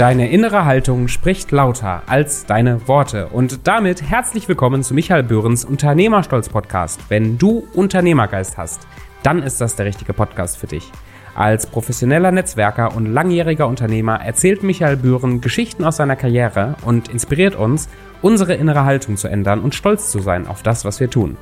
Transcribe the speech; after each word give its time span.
Deine 0.00 0.30
innere 0.30 0.64
Haltung 0.64 1.08
spricht 1.08 1.50
lauter 1.50 2.04
als 2.06 2.46
deine 2.46 2.88
Worte. 2.88 3.26
Und 3.26 3.68
damit 3.68 4.00
herzlich 4.00 4.48
willkommen 4.48 4.82
zu 4.82 4.94
Michael 4.94 5.22
Böhrens 5.22 5.62
Unternehmerstolz 5.62 6.48
Podcast. 6.48 7.02
Wenn 7.10 7.36
du 7.36 7.68
Unternehmergeist 7.74 8.56
hast, 8.56 8.88
dann 9.22 9.42
ist 9.42 9.60
das 9.60 9.76
der 9.76 9.84
richtige 9.84 10.14
Podcast 10.14 10.56
für 10.56 10.68
dich. 10.68 10.90
Als 11.34 11.66
professioneller 11.66 12.32
Netzwerker 12.32 12.96
und 12.96 13.12
langjähriger 13.12 13.68
Unternehmer 13.68 14.22
erzählt 14.24 14.62
Michael 14.62 14.96
Bühren 14.96 15.42
Geschichten 15.42 15.84
aus 15.84 15.98
seiner 15.98 16.16
Karriere 16.16 16.76
und 16.86 17.08
inspiriert 17.08 17.54
uns, 17.54 17.90
unsere 18.22 18.54
innere 18.54 18.86
Haltung 18.86 19.18
zu 19.18 19.28
ändern 19.28 19.60
und 19.60 19.74
stolz 19.74 20.10
zu 20.10 20.20
sein 20.20 20.46
auf 20.46 20.62
das, 20.62 20.86
was 20.86 20.98
wir 21.00 21.10
tun. 21.10 21.36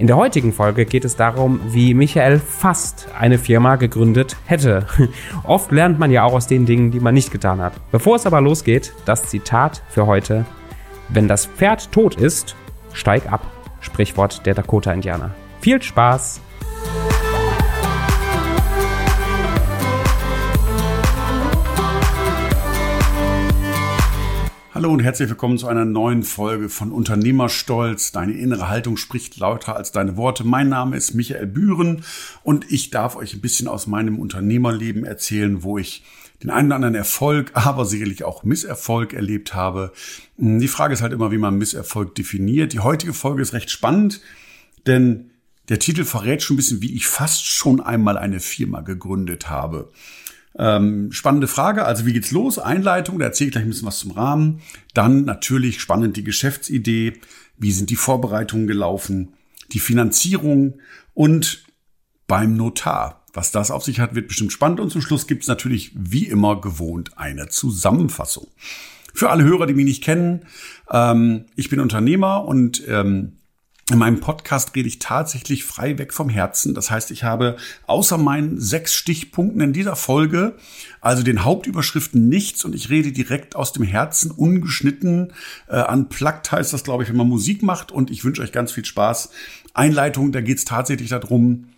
In 0.00 0.06
der 0.06 0.16
heutigen 0.16 0.54
Folge 0.54 0.86
geht 0.86 1.04
es 1.04 1.14
darum, 1.14 1.60
wie 1.74 1.92
Michael 1.92 2.38
fast 2.38 3.08
eine 3.18 3.36
Firma 3.36 3.76
gegründet 3.76 4.34
hätte. 4.46 4.86
Oft 5.44 5.72
lernt 5.72 5.98
man 5.98 6.10
ja 6.10 6.24
auch 6.24 6.32
aus 6.32 6.46
den 6.46 6.64
Dingen, 6.64 6.90
die 6.90 7.00
man 7.00 7.12
nicht 7.12 7.30
getan 7.30 7.60
hat. 7.60 7.74
Bevor 7.92 8.16
es 8.16 8.24
aber 8.24 8.40
losgeht, 8.40 8.94
das 9.04 9.24
Zitat 9.24 9.82
für 9.90 10.06
heute. 10.06 10.46
Wenn 11.10 11.28
das 11.28 11.44
Pferd 11.44 11.92
tot 11.92 12.14
ist, 12.14 12.56
steig 12.94 13.30
ab. 13.30 13.46
Sprichwort 13.80 14.46
der 14.46 14.54
Dakota-Indianer. 14.54 15.34
Viel 15.60 15.82
Spaß! 15.82 16.40
Hallo 24.80 24.94
und 24.94 25.00
herzlich 25.00 25.28
willkommen 25.28 25.58
zu 25.58 25.66
einer 25.66 25.84
neuen 25.84 26.22
Folge 26.22 26.70
von 26.70 26.90
Unternehmerstolz. 26.90 28.12
Deine 28.12 28.32
innere 28.32 28.70
Haltung 28.70 28.96
spricht 28.96 29.36
lauter 29.36 29.76
als 29.76 29.92
deine 29.92 30.16
Worte. 30.16 30.42
Mein 30.42 30.70
Name 30.70 30.96
ist 30.96 31.12
Michael 31.12 31.48
Bühren 31.48 32.02
und 32.44 32.64
ich 32.72 32.88
darf 32.88 33.14
euch 33.14 33.34
ein 33.34 33.42
bisschen 33.42 33.68
aus 33.68 33.86
meinem 33.86 34.18
Unternehmerleben 34.18 35.04
erzählen, 35.04 35.62
wo 35.62 35.76
ich 35.76 36.02
den 36.42 36.48
einen 36.48 36.68
oder 36.68 36.76
anderen 36.76 36.94
Erfolg, 36.94 37.50
aber 37.54 37.84
sicherlich 37.84 38.24
auch 38.24 38.42
Misserfolg 38.42 39.12
erlebt 39.12 39.52
habe. 39.52 39.92
Die 40.38 40.66
Frage 40.66 40.94
ist 40.94 41.02
halt 41.02 41.12
immer, 41.12 41.30
wie 41.30 41.36
man 41.36 41.58
Misserfolg 41.58 42.14
definiert. 42.14 42.72
Die 42.72 42.80
heutige 42.80 43.12
Folge 43.12 43.42
ist 43.42 43.52
recht 43.52 43.70
spannend, 43.70 44.22
denn 44.86 45.30
der 45.68 45.78
Titel 45.78 46.04
verrät 46.04 46.42
schon 46.42 46.54
ein 46.54 46.56
bisschen, 46.56 46.80
wie 46.80 46.96
ich 46.96 47.06
fast 47.06 47.44
schon 47.44 47.82
einmal 47.82 48.16
eine 48.16 48.40
Firma 48.40 48.80
gegründet 48.80 49.50
habe. 49.50 49.90
Ähm, 50.58 51.12
spannende 51.12 51.46
Frage. 51.46 51.84
Also 51.84 52.06
wie 52.06 52.12
geht's 52.12 52.32
los? 52.32 52.58
Einleitung, 52.58 53.18
da 53.18 53.26
erzähle 53.26 53.48
ich 53.48 53.52
gleich 53.52 53.64
ein 53.64 53.70
bisschen 53.70 53.86
was 53.86 54.00
zum 54.00 54.10
Rahmen. 54.10 54.60
Dann 54.94 55.24
natürlich 55.24 55.80
spannend 55.80 56.16
die 56.16 56.24
Geschäftsidee. 56.24 57.20
Wie 57.56 57.72
sind 57.72 57.90
die 57.90 57.96
Vorbereitungen 57.96 58.66
gelaufen? 58.66 59.34
Die 59.72 59.78
Finanzierung 59.78 60.80
und 61.14 61.64
beim 62.26 62.56
Notar. 62.56 63.24
Was 63.32 63.52
das 63.52 63.70
auf 63.70 63.84
sich 63.84 64.00
hat, 64.00 64.14
wird 64.14 64.28
bestimmt 64.28 64.52
spannend. 64.52 64.80
Und 64.80 64.90
zum 64.90 65.02
Schluss 65.02 65.26
gibt's 65.26 65.46
natürlich 65.46 65.92
wie 65.94 66.26
immer 66.26 66.60
gewohnt 66.60 67.16
eine 67.16 67.48
Zusammenfassung. 67.48 68.48
Für 69.14 69.30
alle 69.30 69.44
Hörer, 69.44 69.66
die 69.66 69.74
mich 69.74 69.84
nicht 69.84 70.04
kennen, 70.04 70.46
ähm, 70.90 71.46
ich 71.56 71.68
bin 71.68 71.80
Unternehmer 71.80 72.44
und 72.44 72.82
ähm, 72.88 73.39
in 73.90 73.98
meinem 73.98 74.20
Podcast 74.20 74.74
rede 74.74 74.88
ich 74.88 74.98
tatsächlich 74.98 75.64
frei 75.64 75.98
weg 75.98 76.12
vom 76.12 76.28
Herzen. 76.28 76.74
Das 76.74 76.90
heißt, 76.90 77.10
ich 77.10 77.24
habe 77.24 77.56
außer 77.86 78.18
meinen 78.18 78.60
sechs 78.60 78.94
Stichpunkten 78.94 79.60
in 79.60 79.72
dieser 79.72 79.96
Folge, 79.96 80.56
also 81.00 81.22
den 81.22 81.44
Hauptüberschriften 81.44 82.28
nichts 82.28 82.64
und 82.64 82.74
ich 82.74 82.90
rede 82.90 83.12
direkt 83.12 83.56
aus 83.56 83.72
dem 83.72 83.82
Herzen, 83.82 84.30
ungeschnitten, 84.30 85.32
äh, 85.68 85.82
unplugged 85.82 86.52
heißt 86.52 86.72
das, 86.72 86.84
glaube 86.84 87.02
ich, 87.02 87.08
wenn 87.08 87.16
man 87.16 87.28
Musik 87.28 87.62
macht 87.62 87.92
und 87.92 88.10
ich 88.10 88.24
wünsche 88.24 88.42
euch 88.42 88.52
ganz 88.52 88.72
viel 88.72 88.84
Spaß. 88.84 89.30
Einleitung, 89.74 90.32
da 90.32 90.40
geht 90.40 90.58
es 90.58 90.64
tatsächlich 90.64 91.10
darum, 91.10 91.68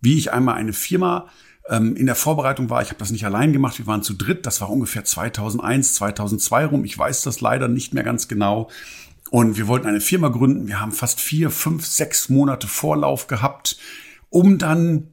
wie 0.00 0.18
ich 0.18 0.32
einmal 0.32 0.56
eine 0.56 0.72
Firma 0.72 1.28
ähm, 1.68 1.96
in 1.96 2.06
der 2.06 2.14
Vorbereitung 2.14 2.70
war. 2.70 2.82
Ich 2.82 2.88
habe 2.88 2.98
das 2.98 3.10
nicht 3.10 3.24
allein 3.24 3.52
gemacht, 3.52 3.78
wir 3.78 3.86
waren 3.86 4.02
zu 4.02 4.14
dritt, 4.14 4.46
das 4.46 4.60
war 4.60 4.70
ungefähr 4.70 5.04
2001, 5.04 5.94
2002 5.94 6.66
rum. 6.66 6.84
Ich 6.84 6.96
weiß 6.96 7.22
das 7.22 7.40
leider 7.40 7.68
nicht 7.68 7.94
mehr 7.94 8.04
ganz 8.04 8.28
genau. 8.28 8.68
Und 9.32 9.56
wir 9.56 9.66
wollten 9.66 9.86
eine 9.86 10.02
Firma 10.02 10.28
gründen. 10.28 10.68
Wir 10.68 10.78
haben 10.78 10.92
fast 10.92 11.18
vier, 11.18 11.50
fünf, 11.50 11.86
sechs 11.86 12.28
Monate 12.28 12.68
Vorlauf 12.68 13.28
gehabt, 13.28 13.78
um 14.28 14.58
dann, 14.58 15.08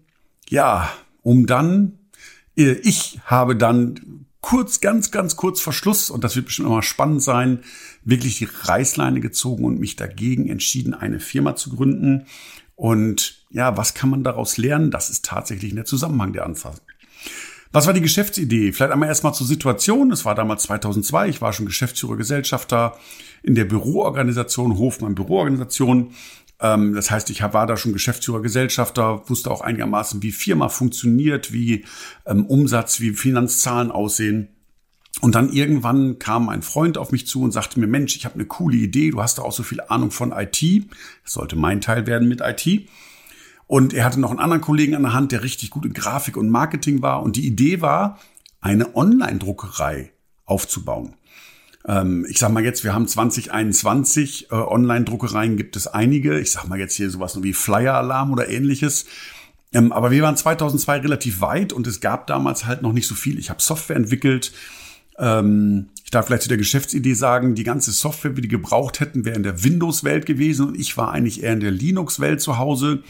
ja, 0.49 0.91
um 1.21 1.47
dann, 1.47 1.99
äh, 2.57 2.73
ich 2.83 3.21
habe 3.23 3.55
dann 3.55 4.25
kurz, 4.41 4.81
ganz, 4.81 5.11
ganz 5.11 5.37
kurz 5.37 5.61
vor 5.61 5.71
Schluss, 5.71 6.09
und 6.09 6.25
das 6.25 6.35
wird 6.35 6.47
bestimmt 6.47 6.67
immer 6.67 6.83
spannend 6.83 7.23
sein, 7.23 7.59
wirklich 8.03 8.39
die 8.39 8.49
Reißleine 8.51 9.21
gezogen 9.21 9.63
und 9.63 9.79
mich 9.79 9.95
dagegen 9.95 10.49
entschieden, 10.49 10.93
eine 10.93 11.21
Firma 11.21 11.55
zu 11.55 11.73
gründen. 11.73 12.25
Und 12.75 13.45
ja, 13.51 13.77
was 13.77 13.93
kann 13.93 14.09
man 14.09 14.25
daraus 14.25 14.57
lernen? 14.57 14.91
Das 14.91 15.09
ist 15.09 15.23
tatsächlich 15.23 15.69
in 15.69 15.77
der 15.77 15.85
Zusammenhang 15.85 16.33
der 16.33 16.43
Anfassung. 16.45 16.85
Was 17.71 17.85
war 17.85 17.93
die 17.93 18.01
Geschäftsidee? 18.01 18.71
Vielleicht 18.71 18.91
einmal 18.91 19.09
erstmal 19.09 19.33
zur 19.33 19.45
Situation. 19.45 20.11
Es 20.11 20.25
war 20.25 20.33
damals 20.33 20.63
2002. 20.63 21.29
Ich 21.29 21.41
war 21.41 21.53
schon 21.53 21.67
Geschäftsführer, 21.67 22.17
Gesellschafter 22.17 22.97
in 23.43 23.53
der 23.53 23.65
Büroorganisation, 23.65 24.77
Hofmann 24.77 25.13
Büroorganisation. 25.13 26.13
Ähm, 26.59 26.95
das 26.95 27.11
heißt, 27.11 27.29
ich 27.29 27.43
war 27.43 27.67
da 27.67 27.77
schon 27.77 27.93
Geschäftsführer, 27.93 28.41
Gesellschafter, 28.41 29.29
wusste 29.29 29.51
auch 29.51 29.61
einigermaßen, 29.61 30.23
wie 30.23 30.31
Firma 30.31 30.69
funktioniert, 30.69 31.53
wie 31.53 31.85
ähm, 32.25 32.47
Umsatz, 32.47 33.01
wie 33.01 33.11
Finanzzahlen 33.11 33.91
aussehen. 33.91 34.49
Und 35.21 35.35
dann 35.35 35.51
irgendwann 35.51 36.17
kam 36.17 36.49
ein 36.49 36.63
Freund 36.63 36.97
auf 36.97 37.11
mich 37.11 37.27
zu 37.27 37.43
und 37.43 37.51
sagte 37.51 37.79
mir, 37.79 37.87
Mensch, 37.87 38.15
ich 38.15 38.25
habe 38.25 38.35
eine 38.35 38.45
coole 38.45 38.77
Idee, 38.77 39.11
du 39.11 39.21
hast 39.21 39.37
da 39.37 39.43
auch 39.43 39.51
so 39.51 39.63
viel 39.63 39.81
Ahnung 39.81 40.11
von 40.11 40.31
IT. 40.31 40.63
Das 41.23 41.33
sollte 41.33 41.55
mein 41.55 41.81
Teil 41.81 42.07
werden 42.07 42.27
mit 42.27 42.41
IT. 42.41 42.89
Und 43.69 43.93
er 43.93 44.03
hatte 44.03 44.19
noch 44.19 44.31
einen 44.31 44.39
anderen 44.39 44.63
Kollegen 44.63 44.95
an 44.95 45.03
der 45.03 45.13
Hand, 45.13 45.31
der 45.31 45.43
richtig 45.43 45.69
gut 45.69 45.85
in 45.85 45.93
Grafik 45.93 46.37
und 46.37 46.49
Marketing 46.49 47.03
war. 47.03 47.21
Und 47.21 47.35
die 47.35 47.45
Idee 47.45 47.81
war, 47.81 48.17
eine 48.61 48.95
Online-Druckerei 48.95 50.11
aufzubauen. 50.43 51.13
Ähm, 51.85 52.25
ich 52.27 52.39
sag 52.39 52.51
mal 52.51 52.63
jetzt, 52.63 52.83
wir 52.83 52.95
haben 52.95 53.07
2021, 53.07 54.47
äh, 54.49 54.55
Online-Druckereien 54.55 55.55
gibt 55.55 55.75
es 55.75 55.85
einige. 55.85 56.39
Ich 56.39 56.49
sag 56.49 56.67
mal 56.67 56.79
jetzt 56.79 56.95
hier 56.95 57.11
sowas 57.11 57.43
wie 57.43 57.53
Flyer-Alarm 57.53 58.33
oder 58.33 58.49
ähnliches. 58.49 59.05
Ähm, 59.71 59.91
aber 59.91 60.09
wir 60.09 60.23
waren 60.23 60.35
2002 60.35 61.01
relativ 61.01 61.39
weit 61.41 61.71
und 61.71 61.85
es 61.85 62.01
gab 62.01 62.25
damals 62.25 62.65
halt 62.65 62.81
noch 62.81 62.91
nicht 62.91 63.07
so 63.07 63.13
viel. 63.13 63.37
Ich 63.37 63.51
habe 63.51 63.61
Software 63.61 63.97
entwickelt. 63.97 64.51
Ähm, 65.19 65.89
ich 66.03 66.09
darf 66.09 66.25
vielleicht 66.25 66.41
zu 66.41 66.49
der 66.49 66.57
Geschäftsidee 66.57 67.13
sagen, 67.13 67.53
die 67.53 67.63
ganze 67.63 67.91
Software, 67.91 68.31
die 68.31 68.47
gebraucht 68.47 68.99
hätten, 68.99 69.25
wäre 69.25 69.35
in 69.35 69.43
der 69.43 69.63
Windows-Welt 69.63 70.25
gewesen 70.25 70.69
und 70.69 70.75
ich 70.79 70.97
war 70.97 71.11
eigentlich 71.11 71.43
eher 71.43 71.53
in 71.53 71.59
der 71.59 71.69
Linux-Welt 71.69 72.41
zu 72.41 72.57
Hause. 72.57 73.03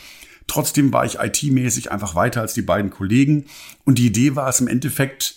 Trotzdem 0.49 0.91
war 0.91 1.05
ich 1.05 1.19
IT-mäßig 1.19 1.91
einfach 1.91 2.15
weiter 2.15 2.41
als 2.41 2.53
die 2.53 2.61
beiden 2.61 2.91
Kollegen. 2.91 3.45
Und 3.85 3.97
die 3.97 4.07
Idee 4.07 4.35
war 4.35 4.49
es 4.49 4.59
im 4.59 4.67
Endeffekt, 4.67 5.35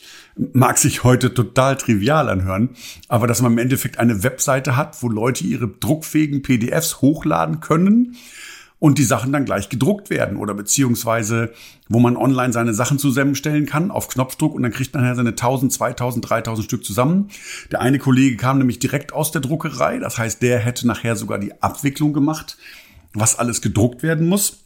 mag 0.52 0.78
sich 0.78 1.04
heute 1.04 1.32
total 1.34 1.76
trivial 1.76 2.28
anhören, 2.28 2.70
aber 3.08 3.26
dass 3.26 3.42
man 3.42 3.52
im 3.52 3.58
Endeffekt 3.58 3.98
eine 3.98 4.24
Webseite 4.24 4.76
hat, 4.76 5.02
wo 5.02 5.08
Leute 5.08 5.44
ihre 5.44 5.68
druckfähigen 5.68 6.42
PDFs 6.42 7.00
hochladen 7.00 7.60
können 7.60 8.16
und 8.82 8.98
die 8.98 9.04
Sachen 9.04 9.32
dann 9.32 9.44
gleich 9.44 9.68
gedruckt 9.68 10.10
werden 10.10 10.36
oder 10.36 10.54
beziehungsweise 10.54 11.52
wo 11.88 12.00
man 12.00 12.16
online 12.16 12.52
seine 12.52 12.74
Sachen 12.74 12.98
zusammenstellen 12.98 13.64
kann 13.64 13.92
auf 13.92 14.08
Knopfdruck 14.08 14.54
und 14.54 14.64
dann 14.64 14.72
kriegt 14.72 14.92
man 14.92 15.04
ja 15.04 15.14
seine 15.14 15.30
1000, 15.30 15.72
2000, 15.72 16.28
3000 16.28 16.64
Stück 16.64 16.84
zusammen. 16.84 17.28
Der 17.70 17.80
eine 17.80 18.00
Kollege 18.00 18.36
kam 18.36 18.58
nämlich 18.58 18.80
direkt 18.80 19.12
aus 19.12 19.30
der 19.30 19.40
Druckerei, 19.40 20.00
das 20.00 20.18
heißt, 20.18 20.42
der 20.42 20.58
hätte 20.58 20.88
nachher 20.88 21.14
sogar 21.14 21.38
die 21.38 21.62
Abwicklung 21.62 22.12
gemacht, 22.12 22.56
was 23.14 23.38
alles 23.38 23.62
gedruckt 23.62 24.02
werden 24.02 24.26
muss. 24.26 24.61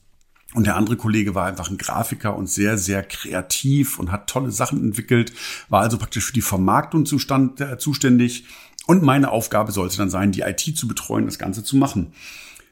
Und 0.56 0.66
der 0.66 0.76
andere 0.76 0.96
Kollege 0.96 1.34
war 1.34 1.44
einfach 1.44 1.68
ein 1.68 1.76
Grafiker 1.76 2.34
und 2.34 2.48
sehr, 2.48 2.78
sehr 2.78 3.02
kreativ 3.02 3.98
und 3.98 4.10
hat 4.10 4.26
tolle 4.26 4.50
Sachen 4.50 4.82
entwickelt, 4.82 5.34
war 5.68 5.82
also 5.82 5.98
praktisch 5.98 6.24
für 6.24 6.32
die 6.32 6.40
Vermarktung 6.40 7.04
zustand, 7.04 7.60
äh, 7.60 7.76
zuständig. 7.76 8.46
Und 8.86 9.02
meine 9.02 9.32
Aufgabe 9.32 9.70
sollte 9.70 9.98
dann 9.98 10.08
sein, 10.08 10.32
die 10.32 10.40
IT 10.40 10.74
zu 10.74 10.88
betreuen, 10.88 11.26
das 11.26 11.38
Ganze 11.38 11.62
zu 11.62 11.76
machen. 11.76 12.14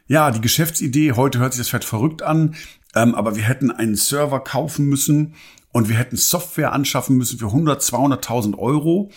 Ja, 0.07 0.31
die 0.31 0.41
Geschäftsidee, 0.41 1.13
heute 1.13 1.41
hört 1.41 1.53
sich 1.53 1.61
das 1.61 1.69
vielleicht 1.69 1.85
verrückt 1.85 2.23
an, 2.23 2.55
ähm, 2.95 3.15
aber 3.15 3.37
wir 3.37 3.43
hätten 3.43 3.71
einen 3.71 3.97
Server 3.97 4.41
kaufen 4.43 4.87
müssen 4.87 5.35
und 5.71 5.91
wir 5.91 5.97
hätten 5.97 6.17
Software 6.17 6.73
anschaffen 6.73 7.19
müssen 7.19 7.39
für 7.39 7.49
100, 7.49 7.83
200.000 7.83 8.57
Euro. 8.57 9.11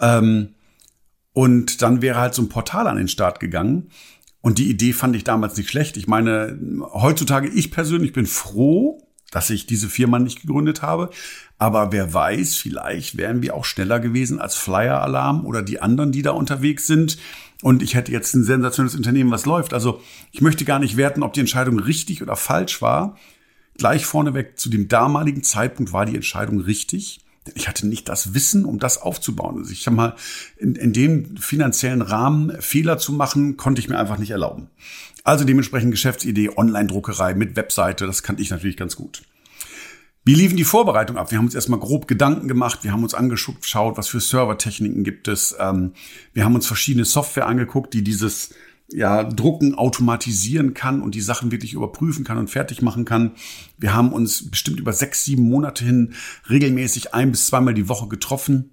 Ähm, 0.00 0.56
und 1.32 1.80
dann 1.80 2.02
wäre 2.02 2.18
halt 2.18 2.34
so 2.34 2.42
ein 2.42 2.48
Portal 2.48 2.88
an 2.88 2.96
den 2.96 3.06
Start 3.06 3.38
gegangen. 3.38 3.92
Und 4.42 4.58
die 4.58 4.70
Idee 4.70 4.92
fand 4.92 5.16
ich 5.16 5.24
damals 5.24 5.56
nicht 5.56 5.68
schlecht. 5.68 5.96
Ich 5.96 6.06
meine, 6.06 6.58
heutzutage, 6.92 7.48
ich 7.48 7.70
persönlich 7.70 8.12
bin 8.12 8.26
froh, 8.26 9.02
dass 9.30 9.50
ich 9.50 9.66
diese 9.66 9.88
Firma 9.88 10.18
nicht 10.18 10.42
gegründet 10.42 10.82
habe. 10.82 11.10
Aber 11.58 11.92
wer 11.92 12.12
weiß, 12.12 12.56
vielleicht 12.56 13.16
wären 13.16 13.42
wir 13.42 13.54
auch 13.54 13.64
schneller 13.64 14.00
gewesen 14.00 14.40
als 14.40 14.54
Flyer 14.56 15.02
Alarm 15.02 15.44
oder 15.44 15.62
die 15.62 15.80
anderen, 15.80 16.10
die 16.10 16.22
da 16.22 16.30
unterwegs 16.30 16.86
sind. 16.86 17.18
Und 17.62 17.82
ich 17.82 17.94
hätte 17.94 18.12
jetzt 18.12 18.34
ein 18.34 18.44
sensationelles 18.44 18.96
Unternehmen, 18.96 19.30
was 19.30 19.44
läuft. 19.44 19.74
Also 19.74 20.00
ich 20.32 20.40
möchte 20.40 20.64
gar 20.64 20.78
nicht 20.78 20.96
werten, 20.96 21.22
ob 21.22 21.34
die 21.34 21.40
Entscheidung 21.40 21.78
richtig 21.78 22.22
oder 22.22 22.34
falsch 22.34 22.80
war. 22.80 23.16
Gleich 23.76 24.06
vorneweg, 24.06 24.58
zu 24.58 24.70
dem 24.70 24.88
damaligen 24.88 25.42
Zeitpunkt 25.42 25.92
war 25.92 26.06
die 26.06 26.16
Entscheidung 26.16 26.60
richtig 26.60 27.20
ich 27.54 27.68
hatte 27.68 27.86
nicht 27.86 28.08
das 28.08 28.34
Wissen, 28.34 28.64
um 28.64 28.78
das 28.78 29.00
aufzubauen. 29.00 29.58
Also 29.58 29.72
ich 29.72 29.86
habe 29.86 29.96
mal 29.96 30.16
in, 30.56 30.74
in 30.74 30.92
dem 30.92 31.36
finanziellen 31.36 32.02
Rahmen 32.02 32.60
Fehler 32.60 32.98
zu 32.98 33.12
machen, 33.12 33.56
konnte 33.56 33.80
ich 33.80 33.88
mir 33.88 33.98
einfach 33.98 34.18
nicht 34.18 34.30
erlauben. 34.30 34.68
Also 35.24 35.44
dementsprechend 35.44 35.90
Geschäftsidee, 35.90 36.50
Online-Druckerei 36.56 37.34
mit 37.34 37.56
Webseite, 37.56 38.06
das 38.06 38.22
kannte 38.22 38.42
ich 38.42 38.50
natürlich 38.50 38.76
ganz 38.76 38.96
gut. 38.96 39.22
Wie 40.22 40.34
liefen 40.34 40.56
die 40.56 40.64
Vorbereitungen 40.64 41.20
ab? 41.20 41.30
Wir 41.30 41.38
haben 41.38 41.46
uns 41.46 41.54
erstmal 41.54 41.80
grob 41.80 42.06
Gedanken 42.06 42.46
gemacht, 42.46 42.80
wir 42.84 42.92
haben 42.92 43.02
uns 43.02 43.14
angeschaut, 43.14 43.96
was 43.96 44.08
für 44.08 44.20
Servertechniken 44.20 45.02
gibt 45.02 45.28
es. 45.28 45.56
Ähm, 45.58 45.94
wir 46.34 46.44
haben 46.44 46.54
uns 46.54 46.66
verschiedene 46.66 47.06
Software 47.06 47.46
angeguckt, 47.46 47.94
die 47.94 48.04
dieses 48.04 48.54
ja, 48.92 49.24
Drucken 49.24 49.74
automatisieren 49.74 50.74
kann 50.74 51.02
und 51.02 51.14
die 51.14 51.20
Sachen 51.20 51.52
wirklich 51.52 51.74
überprüfen 51.74 52.24
kann 52.24 52.38
und 52.38 52.50
fertig 52.50 52.82
machen 52.82 53.04
kann. 53.04 53.32
Wir 53.78 53.94
haben 53.94 54.12
uns 54.12 54.50
bestimmt 54.50 54.80
über 54.80 54.92
sechs, 54.92 55.24
sieben 55.24 55.44
Monate 55.44 55.84
hin 55.84 56.14
regelmäßig 56.48 57.14
ein 57.14 57.30
bis 57.30 57.46
zweimal 57.46 57.74
die 57.74 57.88
Woche 57.88 58.08
getroffen. 58.08 58.70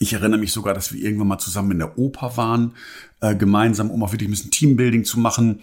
Ich 0.00 0.12
erinnere 0.12 0.40
mich 0.40 0.52
sogar, 0.52 0.74
dass 0.74 0.92
wir 0.92 1.02
irgendwann 1.02 1.28
mal 1.28 1.38
zusammen 1.38 1.72
in 1.72 1.78
der 1.78 1.98
Oper 1.98 2.36
waren, 2.36 2.74
äh, 3.20 3.34
gemeinsam, 3.34 3.90
um 3.90 4.02
auch 4.02 4.12
wirklich 4.12 4.28
ein 4.28 4.32
bisschen 4.32 4.50
Teambuilding 4.50 5.04
zu 5.04 5.18
machen. 5.18 5.60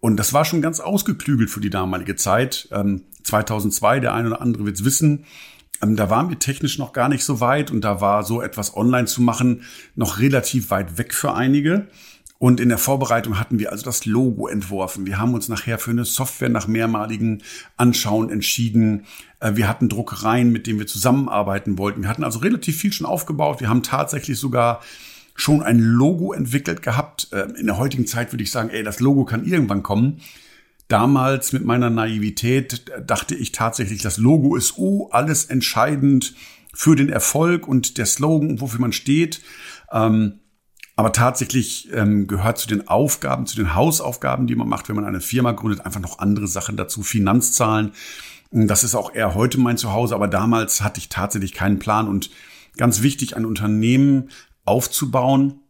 Und 0.00 0.16
das 0.16 0.32
war 0.32 0.44
schon 0.44 0.62
ganz 0.62 0.80
ausgeklügelt 0.80 1.50
für 1.50 1.60
die 1.60 1.70
damalige 1.70 2.14
Zeit. 2.14 2.68
Ähm, 2.72 3.02
2002, 3.24 4.00
der 4.00 4.14
eine 4.14 4.28
oder 4.28 4.42
andere 4.42 4.66
wird 4.66 4.76
es 4.76 4.84
wissen, 4.84 5.24
ähm, 5.82 5.96
da 5.96 6.10
waren 6.10 6.28
wir 6.28 6.38
technisch 6.38 6.78
noch 6.78 6.92
gar 6.92 7.08
nicht 7.08 7.24
so 7.24 7.40
weit 7.40 7.70
und 7.70 7.82
da 7.82 8.00
war 8.00 8.22
so 8.22 8.40
etwas 8.40 8.76
online 8.76 9.06
zu 9.06 9.22
machen 9.22 9.62
noch 9.94 10.18
relativ 10.18 10.70
weit 10.70 10.98
weg 10.98 11.14
für 11.14 11.34
einige. 11.34 11.88
Und 12.44 12.60
in 12.60 12.68
der 12.68 12.76
Vorbereitung 12.76 13.40
hatten 13.40 13.58
wir 13.58 13.72
also 13.72 13.86
das 13.86 14.04
Logo 14.04 14.48
entworfen. 14.48 15.06
Wir 15.06 15.18
haben 15.18 15.32
uns 15.32 15.48
nachher 15.48 15.78
für 15.78 15.92
eine 15.92 16.04
Software 16.04 16.50
nach 16.50 16.66
mehrmaligen 16.66 17.42
Anschauen 17.78 18.28
entschieden. 18.28 19.06
Äh, 19.40 19.52
wir 19.54 19.66
hatten 19.66 19.88
Druckereien, 19.88 20.52
mit 20.52 20.66
denen 20.66 20.78
wir 20.78 20.86
zusammenarbeiten 20.86 21.78
wollten. 21.78 22.02
Wir 22.02 22.10
hatten 22.10 22.22
also 22.22 22.40
relativ 22.40 22.76
viel 22.76 22.92
schon 22.92 23.06
aufgebaut. 23.06 23.62
Wir 23.62 23.70
haben 23.70 23.82
tatsächlich 23.82 24.38
sogar 24.38 24.82
schon 25.34 25.62
ein 25.62 25.78
Logo 25.78 26.34
entwickelt 26.34 26.82
gehabt. 26.82 27.28
Äh, 27.32 27.46
in 27.58 27.64
der 27.64 27.78
heutigen 27.78 28.06
Zeit 28.06 28.34
würde 28.34 28.42
ich 28.42 28.50
sagen, 28.50 28.68
ey, 28.68 28.82
das 28.82 29.00
Logo 29.00 29.24
kann 29.24 29.46
irgendwann 29.46 29.82
kommen. 29.82 30.20
Damals 30.88 31.54
mit 31.54 31.64
meiner 31.64 31.88
Naivität 31.88 32.92
dachte 33.06 33.34
ich 33.34 33.52
tatsächlich, 33.52 34.02
das 34.02 34.18
Logo 34.18 34.54
ist 34.54 34.76
oh, 34.76 35.08
alles 35.12 35.46
entscheidend 35.46 36.34
für 36.74 36.94
den 36.94 37.08
Erfolg 37.08 37.66
und 37.66 37.96
der 37.96 38.04
Slogan, 38.04 38.60
wofür 38.60 38.80
man 38.80 38.92
steht. 38.92 39.40
Ähm, 39.90 40.40
aber 40.96 41.12
tatsächlich 41.12 41.92
ähm, 41.92 42.26
gehört 42.26 42.58
zu 42.58 42.68
den 42.68 42.86
Aufgaben, 42.86 43.46
zu 43.46 43.56
den 43.56 43.74
Hausaufgaben, 43.74 44.46
die 44.46 44.54
man 44.54 44.68
macht, 44.68 44.88
wenn 44.88 44.96
man 44.96 45.04
eine 45.04 45.20
Firma 45.20 45.52
gründet, 45.52 45.84
einfach 45.84 46.00
noch 46.00 46.20
andere 46.20 46.46
Sachen 46.46 46.76
dazu. 46.76 47.02
Finanzzahlen. 47.02 47.92
Das 48.52 48.84
ist 48.84 48.94
auch 48.94 49.12
eher 49.12 49.34
heute 49.34 49.58
mein 49.58 49.76
Zuhause, 49.76 50.14
aber 50.14 50.28
damals 50.28 50.82
hatte 50.82 51.00
ich 51.00 51.08
tatsächlich 51.08 51.52
keinen 51.52 51.80
Plan 51.80 52.06
und 52.06 52.30
ganz 52.76 53.02
wichtig, 53.02 53.36
ein 53.36 53.44
Unternehmen 53.44 54.30
aufzubauen, 54.64 55.60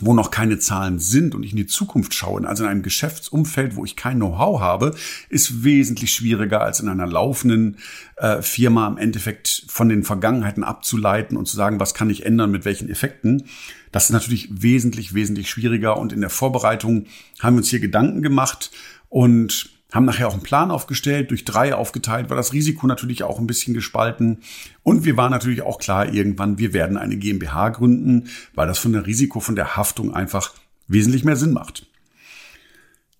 wo 0.00 0.14
noch 0.14 0.30
keine 0.30 0.58
Zahlen 0.58 0.98
sind 0.98 1.34
und 1.34 1.42
ich 1.42 1.52
in 1.52 1.56
die 1.56 1.66
Zukunft 1.66 2.14
schaue, 2.14 2.46
also 2.46 2.64
in 2.64 2.70
einem 2.70 2.82
Geschäftsumfeld, 2.82 3.76
wo 3.76 3.84
ich 3.84 3.96
kein 3.96 4.16
Know-how 4.16 4.60
habe, 4.60 4.94
ist 5.28 5.64
wesentlich 5.64 6.12
schwieriger 6.12 6.60
als 6.60 6.80
in 6.80 6.88
einer 6.88 7.06
laufenden 7.06 7.78
äh, 8.16 8.42
Firma 8.42 8.86
im 8.88 8.98
Endeffekt 8.98 9.64
von 9.68 9.88
den 9.88 10.02
Vergangenheiten 10.02 10.64
abzuleiten 10.64 11.36
und 11.36 11.46
zu 11.46 11.56
sagen, 11.56 11.80
was 11.80 11.94
kann 11.94 12.10
ich 12.10 12.26
ändern, 12.26 12.50
mit 12.50 12.64
welchen 12.64 12.88
Effekten. 12.88 13.44
Das 13.92 14.04
ist 14.04 14.10
natürlich 14.10 14.48
wesentlich, 14.50 15.14
wesentlich 15.14 15.48
schwieriger 15.48 15.96
und 15.96 16.12
in 16.12 16.20
der 16.20 16.30
Vorbereitung 16.30 17.06
haben 17.40 17.54
wir 17.54 17.58
uns 17.58 17.70
hier 17.70 17.80
Gedanken 17.80 18.22
gemacht 18.22 18.70
und 19.08 19.75
haben 19.96 20.04
nachher 20.04 20.28
auch 20.28 20.34
einen 20.34 20.42
Plan 20.42 20.70
aufgestellt, 20.70 21.30
durch 21.30 21.44
drei 21.44 21.74
aufgeteilt, 21.74 22.30
war 22.30 22.36
das 22.36 22.52
Risiko 22.52 22.86
natürlich 22.86 23.22
auch 23.22 23.38
ein 23.38 23.46
bisschen 23.46 23.74
gespalten. 23.74 24.38
Und 24.82 25.04
wir 25.04 25.16
waren 25.16 25.32
natürlich 25.32 25.62
auch 25.62 25.78
klar 25.78 26.12
irgendwann, 26.12 26.58
wir 26.58 26.72
werden 26.72 26.96
eine 26.96 27.16
GmbH 27.16 27.70
gründen, 27.70 28.28
weil 28.54 28.68
das 28.68 28.78
von 28.78 28.92
der 28.92 29.06
Risiko, 29.06 29.40
von 29.40 29.56
der 29.56 29.76
Haftung 29.76 30.14
einfach 30.14 30.54
wesentlich 30.86 31.24
mehr 31.24 31.36
Sinn 31.36 31.52
macht. 31.52 31.86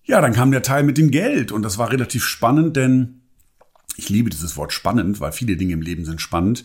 Ja, 0.05 0.21
dann 0.21 0.33
kam 0.33 0.51
der 0.51 0.61
Teil 0.61 0.83
mit 0.83 0.97
dem 0.97 1.11
Geld 1.11 1.51
und 1.51 1.63
das 1.63 1.77
war 1.77 1.91
relativ 1.91 2.23
spannend, 2.23 2.77
denn 2.77 3.21
ich 3.97 4.09
liebe 4.09 4.29
dieses 4.29 4.55
Wort 4.57 4.73
spannend, 4.73 5.19
weil 5.19 5.31
viele 5.31 5.57
Dinge 5.57 5.73
im 5.73 5.81
Leben 5.81 6.05
sind 6.05 6.21
spannend. 6.21 6.63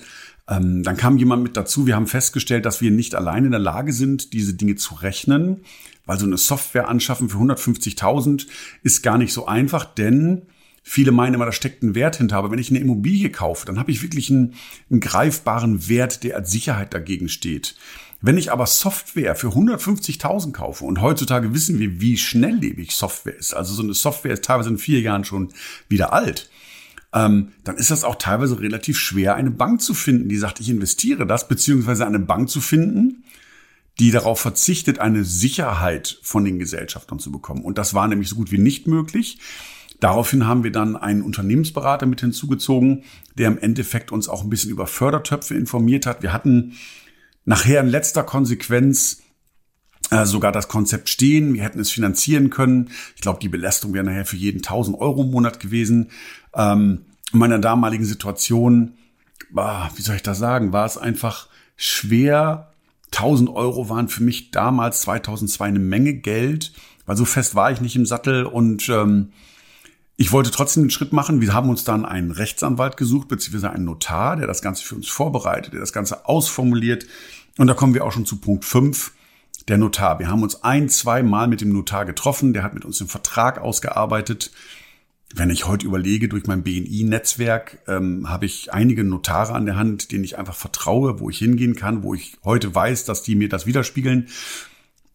Ähm, 0.48 0.82
dann 0.82 0.96
kam 0.96 1.18
jemand 1.18 1.42
mit 1.42 1.56
dazu. 1.56 1.86
Wir 1.86 1.96
haben 1.96 2.06
festgestellt, 2.06 2.66
dass 2.66 2.80
wir 2.80 2.90
nicht 2.90 3.14
allein 3.14 3.44
in 3.44 3.50
der 3.50 3.60
Lage 3.60 3.92
sind, 3.92 4.32
diese 4.32 4.54
Dinge 4.54 4.76
zu 4.76 4.94
rechnen, 4.94 5.60
weil 6.04 6.18
so 6.18 6.26
eine 6.26 6.36
Software 6.36 6.88
anschaffen 6.88 7.28
für 7.28 7.38
150.000 7.38 8.46
ist 8.82 9.02
gar 9.02 9.18
nicht 9.18 9.32
so 9.32 9.46
einfach, 9.46 9.84
denn 9.84 10.42
Viele 10.84 11.12
meinen 11.12 11.34
immer, 11.34 11.46
da 11.46 11.52
steckt 11.52 11.84
ein 11.84 11.94
Wert 11.94 12.16
hinter. 12.16 12.36
Aber 12.36 12.50
wenn 12.50 12.58
ich 12.58 12.70
eine 12.70 12.80
Immobilie 12.80 13.30
kaufe, 13.30 13.66
dann 13.66 13.78
habe 13.78 13.92
ich 13.92 14.02
wirklich 14.02 14.30
einen, 14.30 14.54
einen 14.90 15.00
greifbaren 15.00 15.88
Wert, 15.88 16.24
der 16.24 16.36
als 16.36 16.50
Sicherheit 16.50 16.92
dagegen 16.92 17.28
steht. 17.28 17.76
Wenn 18.20 18.38
ich 18.38 18.52
aber 18.52 18.66
Software 18.66 19.34
für 19.34 19.48
150.000 19.48 20.52
kaufe 20.52 20.84
und 20.84 21.00
heutzutage 21.00 21.54
wissen 21.54 21.78
wir, 21.78 22.00
wie 22.00 22.16
schnelllebig 22.16 22.92
Software 22.92 23.36
ist, 23.36 23.54
also 23.54 23.74
so 23.74 23.82
eine 23.82 23.94
Software 23.94 24.32
ist 24.32 24.44
teilweise 24.44 24.70
in 24.70 24.78
vier 24.78 25.00
Jahren 25.00 25.24
schon 25.24 25.52
wieder 25.88 26.12
alt, 26.12 26.48
ähm, 27.14 27.52
dann 27.64 27.76
ist 27.76 27.90
das 27.90 28.04
auch 28.04 28.16
teilweise 28.16 28.60
relativ 28.60 28.98
schwer, 28.98 29.34
eine 29.34 29.50
Bank 29.50 29.82
zu 29.82 29.94
finden, 29.94 30.28
die 30.28 30.38
sagt, 30.38 30.60
ich 30.60 30.70
investiere 30.70 31.26
das, 31.26 31.48
beziehungsweise 31.48 32.06
eine 32.06 32.18
Bank 32.18 32.48
zu 32.48 32.60
finden, 32.60 33.24
die 33.98 34.10
darauf 34.10 34.40
verzichtet, 34.40 34.98
eine 34.98 35.24
Sicherheit 35.24 36.18
von 36.22 36.44
den 36.44 36.58
Gesellschaftern 36.58 37.18
zu 37.18 37.30
bekommen. 37.30 37.62
Und 37.62 37.78
das 37.78 37.92
war 37.92 38.08
nämlich 38.08 38.28
so 38.28 38.36
gut 38.36 38.50
wie 38.50 38.58
nicht 38.58 38.86
möglich. 38.86 39.38
Daraufhin 40.00 40.46
haben 40.46 40.64
wir 40.64 40.72
dann 40.72 40.96
einen 40.96 41.22
Unternehmensberater 41.22 42.06
mit 42.06 42.20
hinzugezogen, 42.20 43.04
der 43.38 43.48
im 43.48 43.58
Endeffekt 43.58 44.10
uns 44.10 44.28
auch 44.28 44.42
ein 44.42 44.50
bisschen 44.50 44.70
über 44.70 44.86
Fördertöpfe 44.86 45.54
informiert 45.54 46.06
hat. 46.06 46.22
Wir 46.22 46.32
hatten 46.32 46.72
nachher 47.44 47.80
in 47.80 47.88
letzter 47.88 48.24
Konsequenz 48.24 49.21
sogar 50.24 50.52
das 50.52 50.68
Konzept 50.68 51.08
stehen. 51.08 51.54
Wir 51.54 51.62
hätten 51.62 51.80
es 51.80 51.90
finanzieren 51.90 52.50
können. 52.50 52.90
Ich 53.16 53.22
glaube, 53.22 53.40
die 53.40 53.48
Belastung 53.48 53.94
wäre 53.94 54.04
nachher 54.04 54.26
für 54.26 54.36
jeden 54.36 54.58
1000 54.58 54.98
Euro 54.98 55.22
im 55.22 55.30
Monat 55.30 55.60
gewesen. 55.60 56.10
Ähm, 56.54 57.06
in 57.32 57.38
meiner 57.38 57.58
damaligen 57.58 58.04
Situation, 58.04 58.94
bah, 59.50 59.90
wie 59.96 60.02
soll 60.02 60.16
ich 60.16 60.22
das 60.22 60.38
sagen, 60.38 60.72
war 60.72 60.86
es 60.86 60.98
einfach 60.98 61.48
schwer. 61.76 62.72
1000 63.12 63.50
Euro 63.50 63.88
waren 63.88 64.08
für 64.08 64.22
mich 64.22 64.50
damals 64.50 65.02
2002 65.02 65.66
eine 65.66 65.78
Menge 65.78 66.14
Geld, 66.14 66.72
weil 67.06 67.16
so 67.16 67.24
fest 67.24 67.54
war 67.54 67.70
ich 67.70 67.80
nicht 67.80 67.96
im 67.96 68.06
Sattel 68.06 68.44
und 68.44 68.88
ähm, 68.88 69.32
ich 70.16 70.30
wollte 70.30 70.50
trotzdem 70.50 70.84
den 70.84 70.90
Schritt 70.90 71.12
machen. 71.12 71.40
Wir 71.40 71.52
haben 71.52 71.68
uns 71.68 71.84
dann 71.84 72.04
einen 72.04 72.30
Rechtsanwalt 72.30 72.96
gesucht, 72.96 73.28
beziehungsweise 73.28 73.70
einen 73.70 73.86
Notar, 73.86 74.36
der 74.36 74.46
das 74.46 74.62
Ganze 74.62 74.84
für 74.84 74.94
uns 74.94 75.08
vorbereitet, 75.08 75.72
der 75.72 75.80
das 75.80 75.92
Ganze 75.92 76.26
ausformuliert. 76.26 77.06
Und 77.58 77.66
da 77.66 77.74
kommen 77.74 77.94
wir 77.94 78.04
auch 78.04 78.12
schon 78.12 78.26
zu 78.26 78.36
Punkt 78.36 78.64
5, 78.64 79.12
der 79.68 79.78
Notar. 79.78 80.18
Wir 80.18 80.28
haben 80.28 80.42
uns 80.42 80.62
ein, 80.62 80.88
zwei 80.88 81.22
Mal 81.22 81.48
mit 81.48 81.60
dem 81.60 81.72
Notar 81.72 82.04
getroffen, 82.04 82.52
der 82.52 82.62
hat 82.62 82.74
mit 82.74 82.84
uns 82.84 82.98
den 82.98 83.08
Vertrag 83.08 83.58
ausgearbeitet 83.58 84.50
wenn 85.34 85.50
ich 85.50 85.66
heute 85.66 85.86
überlege, 85.86 86.28
durch 86.28 86.46
mein 86.46 86.62
BNI-Netzwerk 86.62 87.78
ähm, 87.88 88.28
habe 88.28 88.46
ich 88.46 88.72
einige 88.72 89.04
Notare 89.04 89.54
an 89.54 89.66
der 89.66 89.76
Hand, 89.76 90.12
denen 90.12 90.24
ich 90.24 90.38
einfach 90.38 90.54
vertraue, 90.54 91.20
wo 91.20 91.30
ich 91.30 91.38
hingehen 91.38 91.74
kann, 91.74 92.02
wo 92.02 92.14
ich 92.14 92.36
heute 92.44 92.74
weiß, 92.74 93.04
dass 93.04 93.22
die 93.22 93.34
mir 93.34 93.48
das 93.48 93.66
widerspiegeln. 93.66 94.28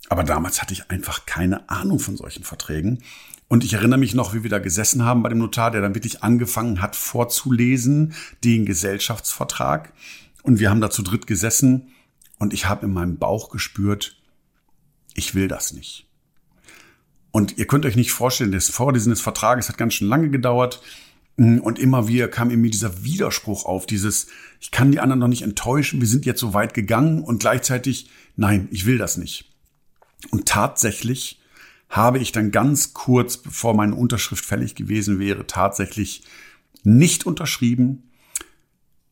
Aber 0.09 0.23
damals 0.23 0.61
hatte 0.61 0.73
ich 0.73 0.89
einfach 0.89 1.25
keine 1.25 1.69
Ahnung 1.69 1.99
von 1.99 2.17
solchen 2.17 2.43
Verträgen. 2.43 3.03
Und 3.47 3.63
ich 3.63 3.73
erinnere 3.73 3.99
mich 3.99 4.13
noch, 4.13 4.33
wie 4.33 4.43
wir 4.43 4.49
da 4.49 4.59
gesessen 4.59 5.05
haben 5.05 5.23
bei 5.23 5.29
dem 5.29 5.37
Notar, 5.37 5.71
der 5.71 5.81
dann 5.81 5.95
wirklich 5.95 6.23
angefangen 6.23 6.81
hat 6.81 6.95
vorzulesen, 6.95 8.13
den 8.43 8.65
Gesellschaftsvertrag. 8.65 9.93
Und 10.43 10.59
wir 10.59 10.69
haben 10.69 10.81
da 10.81 10.89
zu 10.89 11.03
dritt 11.03 11.27
gesessen 11.27 11.89
und 12.39 12.53
ich 12.53 12.67
habe 12.67 12.85
in 12.85 12.93
meinem 12.93 13.17
Bauch 13.17 13.49
gespürt, 13.49 14.17
ich 15.17 15.35
will 15.35 15.49
das 15.49 15.73
nicht. 15.73 16.07
Und 17.31 17.57
ihr 17.57 17.67
könnt 17.67 17.85
euch 17.85 17.97
nicht 17.97 18.11
vorstellen, 18.11 18.51
das 18.51 18.69
Vorlesen 18.69 19.09
des 19.09 19.19
Vertrages 19.19 19.67
hat 19.67 19.77
ganz 19.77 19.95
schön 19.95 20.07
lange 20.07 20.29
gedauert. 20.29 20.81
Und 21.35 21.77
immer 21.77 22.07
wieder 22.07 22.29
kam 22.29 22.49
in 22.49 22.61
mir 22.61 22.71
dieser 22.71 23.03
Widerspruch 23.03 23.65
auf, 23.65 23.85
dieses, 23.85 24.27
ich 24.59 24.71
kann 24.71 24.91
die 24.91 24.99
anderen 24.99 25.19
noch 25.19 25.27
nicht 25.27 25.43
enttäuschen, 25.43 25.99
wir 25.99 26.07
sind 26.07 26.25
jetzt 26.25 26.39
so 26.39 26.55
weit 26.55 26.73
gegangen 26.73 27.21
und 27.21 27.39
gleichzeitig, 27.39 28.09
nein, 28.35 28.67
ich 28.71 28.87
will 28.87 28.97
das 28.97 29.17
nicht. 29.17 29.53
Und 30.31 30.47
tatsächlich 30.47 31.39
habe 31.89 32.17
ich 32.17 32.31
dann 32.31 32.51
ganz 32.51 32.93
kurz, 32.93 33.37
bevor 33.37 33.75
meine 33.75 33.93
Unterschrift 33.93 34.45
fällig 34.45 34.73
gewesen 34.73 35.19
wäre, 35.19 35.45
tatsächlich 35.45 36.23
nicht 36.83 37.27
unterschrieben. 37.27 38.09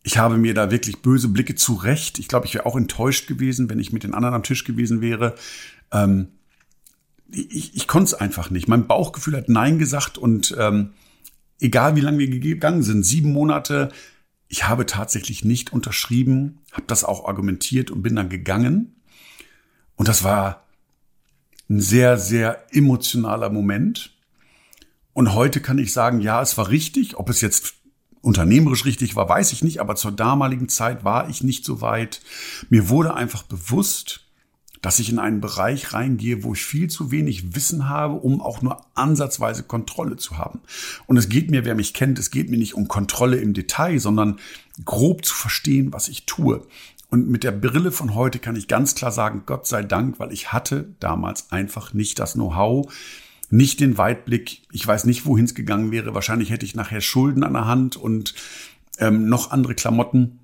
Ich 0.02 0.18
habe 0.18 0.38
mir 0.38 0.56
da 0.56 0.72
wirklich 0.72 1.04
böse 1.04 1.28
Blicke 1.28 1.56
zurecht. 1.56 2.18
Ich 2.18 2.28
glaube, 2.28 2.48
ich 2.48 2.56
wäre 2.56 2.66
auch 2.66 2.76
enttäuscht 2.76 3.28
gewesen, 3.28 3.70
wenn 3.70 3.80
ich 3.80 3.94
mit 3.94 4.04
den 4.04 4.16
anderen 4.16 4.36
am 4.36 4.44
Tisch 4.44 4.64
gewesen 4.64 5.02
wäre. 5.02 5.36
Ähm, 5.96 6.28
ich, 7.32 7.76
ich 7.76 7.88
konnte 7.88 8.06
es 8.06 8.14
einfach 8.14 8.50
nicht. 8.50 8.68
Mein 8.68 8.88
Bauchgefühl 8.88 9.36
hat 9.36 9.50
Nein 9.50 9.80
gesagt 9.80 10.18
und 10.18 10.56
ähm, 10.60 10.94
egal 11.60 11.96
wie 11.96 12.02
lange 12.02 12.20
wir 12.20 12.28
gegangen 12.28 12.84
sind, 12.84 13.06
sieben 13.06 13.32
Monate, 13.32 13.92
ich 14.48 14.68
habe 14.68 14.86
tatsächlich 14.86 15.44
nicht 15.44 15.74
unterschrieben, 15.74 16.60
habe 16.72 16.86
das 16.88 17.04
auch 17.04 17.28
argumentiert 17.28 17.92
und 17.92 18.04
bin 18.04 18.16
dann 18.16 18.30
gegangen. 18.30 18.96
Und 19.96 20.08
das 20.08 20.24
war 20.24 20.66
ein 21.70 21.82
sehr, 21.82 22.18
sehr 22.18 22.64
emotionaler 22.72 23.50
Moment. 23.50 24.12
Und 25.14 25.34
heute 25.34 25.62
kann 25.62 25.80
ich 25.80 25.94
sagen, 25.94 26.20
ja, 26.20 26.42
es 26.42 26.58
war 26.58 26.70
richtig. 26.70 27.18
Ob 27.18 27.30
es 27.30 27.42
jetzt 27.42 27.76
unternehmerisch 28.22 28.86
richtig 28.86 29.16
war, 29.16 29.28
weiß 29.30 29.52
ich 29.54 29.64
nicht. 29.64 29.80
Aber 29.80 29.96
zur 29.96 30.12
damaligen 30.12 30.70
Zeit 30.70 31.04
war 31.04 31.30
ich 31.30 31.44
nicht 31.44 31.66
so 31.66 31.82
weit. 31.82 32.22
Mir 32.70 32.90
wurde 32.90 33.14
einfach 33.16 33.44
bewusst, 33.44 34.25
dass 34.86 35.00
ich 35.00 35.10
in 35.10 35.18
einen 35.18 35.42
Bereich 35.42 35.94
reingehe, 35.94 36.44
wo 36.44 36.54
ich 36.54 36.64
viel 36.64 36.92
zu 36.92 37.10
wenig 37.10 37.56
Wissen 37.56 37.90
habe, 37.90 38.14
um 38.14 38.40
auch 38.40 38.62
nur 38.62 38.86
ansatzweise 38.94 39.64
Kontrolle 39.64 40.16
zu 40.18 40.38
haben. 40.38 40.60
Und 41.08 41.18
es 41.18 41.28
geht 41.28 41.50
mir, 41.50 41.66
wer 41.66 41.74
mich 41.74 41.96
kennt, 41.96 42.20
es 42.20 42.30
geht 42.30 42.52
mir 42.52 42.60
nicht 42.60 42.76
um 42.76 42.88
Kontrolle 42.88 43.38
im 43.38 43.56
Detail, 43.56 43.98
sondern 43.98 44.38
grob 44.86 45.26
zu 45.26 45.34
verstehen, 45.34 45.92
was 45.92 46.08
ich 46.08 46.28
tue. 46.28 46.62
Und 47.10 47.28
mit 47.28 47.44
der 47.44 47.52
Brille 47.52 47.92
von 47.92 48.14
heute 48.14 48.38
kann 48.38 48.56
ich 48.56 48.68
ganz 48.68 48.94
klar 48.94 49.12
sagen, 49.12 49.42
Gott 49.48 49.66
sei 49.66 49.82
Dank, 49.82 50.20
weil 50.20 50.32
ich 50.32 50.54
hatte 50.54 50.94
damals 51.00 51.52
einfach 51.52 51.96
nicht 51.96 52.20
das 52.20 52.34
Know-how, 52.34 52.94
nicht 53.50 53.80
den 53.80 53.98
Weitblick. 53.98 54.62
Ich 54.72 54.86
weiß 54.86 55.06
nicht, 55.06 55.26
wohin 55.26 55.46
es 55.46 55.56
gegangen 55.56 55.90
wäre. 55.90 56.14
Wahrscheinlich 56.14 56.52
hätte 56.52 56.66
ich 56.68 56.76
nachher 56.76 57.02
Schulden 57.02 57.44
an 57.44 57.54
der 57.54 57.66
Hand 57.66 57.98
und 57.98 58.36
ähm, 59.00 59.30
noch 59.30 59.50
andere 59.50 59.74
Klamotten. 59.74 60.42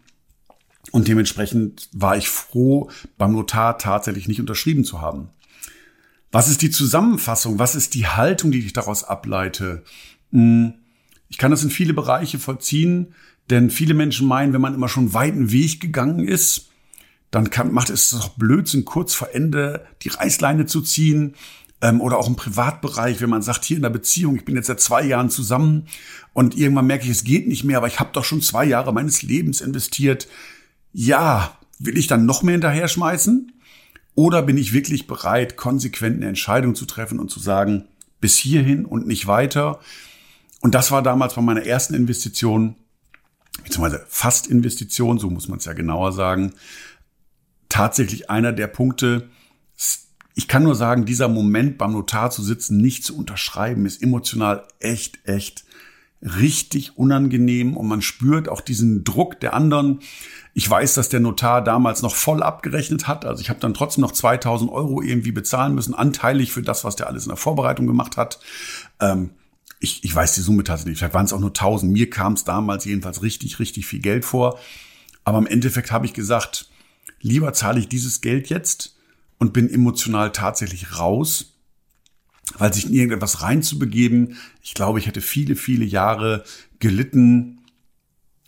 Und 0.90 1.08
dementsprechend 1.08 1.90
war 1.94 2.18
ich 2.18 2.28
froh, 2.28 2.90
beim 3.18 3.34
Notar 3.34 3.78
tatsächlich 3.78 4.28
nicht 4.28 4.40
unterschrieben 4.40 4.84
zu 4.84 5.00
haben. 5.00 5.30
Was 6.32 6.50
ist 6.50 6.62
die 6.62 6.72
Zusammenfassung? 6.72 7.60
Was 7.60 7.76
ist 7.76 7.94
die 7.94 8.08
Haltung, 8.08 8.52
die 8.52 8.60
ich 8.60 8.74
daraus 8.74 9.04
ableite? 9.04 9.84
Hm, 10.32 10.74
ich 11.30 11.38
kann 11.38 11.52
das 11.52 11.64
in 11.64 11.70
viele 11.70 11.94
Bereiche 11.94 12.40
vollziehen, 12.40 13.14
denn 13.50 13.70
viele 13.70 13.94
Menschen 13.94 14.28
meinen, 14.28 14.54
wenn 14.54 14.62
man 14.62 14.74
immer 14.74 14.90
schon 14.90 15.04
einen 15.04 15.14
weiten 15.14 15.52
Weg 15.52 15.82
gegangen 15.82 16.28
ist, 16.28 16.70
dann 17.32 17.50
kann, 17.50 17.72
macht 17.72 17.90
es 17.90 18.10
doch 18.10 18.30
Blödsinn, 18.30 18.86
kurz 18.86 19.14
vor 19.14 19.30
Ende 19.34 19.86
die 20.02 20.10
Reißleine 20.10 20.66
zu 20.66 20.82
ziehen 20.82 21.36
ähm, 21.82 22.02
oder 22.02 22.18
auch 22.18 22.28
im 22.28 22.36
Privatbereich, 22.36 23.22
wenn 23.22 23.30
man 23.30 23.42
sagt, 23.42 23.64
hier 23.64 23.78
in 23.78 23.84
der 23.84 23.90
Beziehung, 23.90 24.36
ich 24.36 24.46
bin 24.46 24.56
jetzt 24.56 24.68
seit 24.68 24.82
zwei 24.82 25.04
Jahren 25.04 25.30
zusammen 25.30 25.88
und 26.34 26.58
irgendwann 26.58 26.88
merke 26.88 27.06
ich, 27.06 27.12
es 27.12 27.24
geht 27.24 27.48
nicht 27.48 27.64
mehr, 27.64 27.78
aber 27.78 27.88
ich 27.88 28.00
habe 28.00 28.12
doch 28.14 28.26
schon 28.26 28.42
zwei 28.42 28.66
Jahre 28.66 28.94
meines 28.94 29.22
Lebens 29.22 29.62
investiert 29.62 30.28
ja, 30.94 31.58
will 31.80 31.98
ich 31.98 32.08
dann 32.08 32.26
noch 32.26 32.44
mehr 32.44 32.54
hinterher 32.54 32.88
schmeißen? 32.88 33.52
Oder 34.14 34.42
bin 34.42 34.58
ich 34.58 34.74
wirklich 34.74 35.08
bereit, 35.08 35.58
konsequent 35.58 36.18
eine 36.18 36.28
Entscheidung 36.28 36.76
zu 36.76 36.86
treffen 36.86 37.20
und 37.20 37.32
zu 37.32 37.40
sagen, 37.40 37.86
bis 38.20 38.38
hierhin 38.38 38.86
und 38.86 39.08
nicht 39.08 39.28
weiter? 39.28 39.80
Und 40.60 40.76
das 40.76 40.92
war 40.92 41.02
damals 41.02 41.34
bei 41.34 41.42
meiner 41.42 41.66
ersten 41.66 41.94
Investition, 41.94 42.76
beziehungsweise 43.64 44.06
Fast-Investition, 44.08 45.18
so 45.18 45.30
muss 45.30 45.48
man 45.48 45.58
es 45.60 45.66
ja 45.66 45.74
genauer 45.74 46.12
sagen, 46.12 46.54
tatsächlich 47.70 48.30
einer 48.30 48.52
der 48.52 48.68
Punkte, 48.68 49.30
ich 50.36 50.48
kann 50.48 50.64
nur 50.64 50.76
sagen, 50.76 51.06
dieser 51.06 51.28
Moment 51.28 51.78
beim 51.78 51.94
Notar 51.94 52.32
zu 52.32 52.44
sitzen, 52.44 52.78
nicht 52.78 53.04
zu 53.04 53.18
unterschreiben, 53.18 53.86
ist 53.86 54.02
emotional 54.02 54.68
echt, 54.80 55.20
echt 55.28 55.66
richtig 56.22 56.98
unangenehm 56.98 57.76
und 57.76 57.88
man 57.88 58.02
spürt 58.02 58.48
auch 58.48 58.62
diesen 58.62 59.04
Druck 59.04 59.40
der 59.40 59.54
anderen. 59.54 60.00
Ich 60.54 60.70
weiß, 60.70 60.94
dass 60.94 61.10
der 61.10 61.20
Notar 61.20 61.64
damals 61.64 62.02
noch 62.02 62.16
voll 62.16 62.44
abgerechnet 62.44 63.08
hat. 63.08 63.26
Also 63.26 63.42
ich 63.42 63.50
habe 63.50 63.60
dann 63.60 63.74
trotzdem 63.74 64.02
noch 64.02 64.12
2000 64.12 64.72
Euro 64.72 65.02
irgendwie 65.02 65.32
bezahlen 65.32 65.74
müssen, 65.74 65.96
anteilig 65.96 66.52
für 66.52 66.62
das, 66.62 66.84
was 66.84 66.96
der 66.96 67.08
alles 67.08 67.24
in 67.24 67.30
der 67.30 67.38
Vorbereitung 67.38 67.88
gemacht 67.88 68.18
hat. 68.18 68.40
Ähm, 69.00 69.32
ich, 69.80 70.04
ich 70.04 70.14
weiß 70.14 70.36
die 70.36 70.42
Summe 70.42 70.64
tatsächlich, 70.64 71.00
vielleicht 71.00 71.16
waren 71.16 71.26
es 71.26 71.34
auch 71.34 71.40
nur 71.40 71.50
1000. 71.50 71.92
Mir 71.92 72.10
kam 72.10 72.34
es 72.34 72.44
damals 72.44 72.86
jedenfalls 72.86 73.24
richtig, 73.24 73.60
richtig 73.60 73.88
viel 73.88 74.00
Geld 74.00 74.24
vor. 74.26 74.60
Aber 75.24 75.40
im 75.40 75.48
Endeffekt 75.48 75.92
habe 75.92 76.06
ich 76.06 76.14
gesagt, 76.14 76.70
lieber 77.20 77.54
zahle 77.54 77.80
ich 77.80 77.88
dieses 77.88 78.22
Geld 78.22 78.50
jetzt 78.50 78.96
und 79.40 79.54
bin 79.54 79.70
emotional 79.70 80.32
tatsächlich 80.32 81.00
raus, 81.00 81.51
weil 82.62 82.72
sich 82.72 82.86
in 82.86 82.94
irgendetwas 82.94 83.42
reinzubegeben, 83.42 84.38
ich 84.62 84.76
glaube, 84.76 85.00
ich 85.00 85.08
hätte 85.08 85.20
viele, 85.20 85.56
viele 85.56 85.84
Jahre 85.84 86.44
gelitten. 86.78 87.58